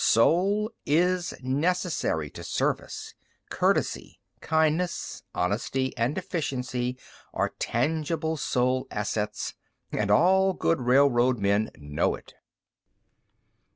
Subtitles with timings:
[0.03, 3.13] Soul is necessary to service.
[3.51, 6.97] Courtesy, kindness, honesty and efficiency
[7.35, 9.53] are tangible soul assets;
[9.91, 12.33] and all good railroad men know it."